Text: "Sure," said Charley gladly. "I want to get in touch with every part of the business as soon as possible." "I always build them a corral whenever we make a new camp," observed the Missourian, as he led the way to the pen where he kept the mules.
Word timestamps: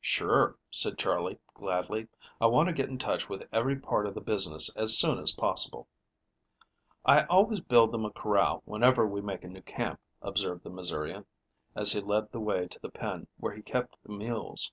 "Sure," 0.00 0.56
said 0.70 0.96
Charley 0.96 1.38
gladly. 1.52 2.08
"I 2.40 2.46
want 2.46 2.70
to 2.70 2.74
get 2.74 2.88
in 2.88 2.96
touch 2.96 3.28
with 3.28 3.46
every 3.52 3.76
part 3.78 4.06
of 4.06 4.14
the 4.14 4.22
business 4.22 4.74
as 4.76 4.96
soon 4.96 5.18
as 5.18 5.32
possible." 5.32 5.88
"I 7.04 7.24
always 7.24 7.60
build 7.60 7.92
them 7.92 8.06
a 8.06 8.10
corral 8.10 8.62
whenever 8.64 9.06
we 9.06 9.20
make 9.20 9.44
a 9.44 9.48
new 9.48 9.60
camp," 9.60 10.00
observed 10.22 10.64
the 10.64 10.70
Missourian, 10.70 11.26
as 11.74 11.92
he 11.92 12.00
led 12.00 12.32
the 12.32 12.40
way 12.40 12.66
to 12.66 12.78
the 12.80 12.88
pen 12.88 13.26
where 13.36 13.52
he 13.52 13.60
kept 13.60 14.02
the 14.04 14.12
mules. 14.14 14.72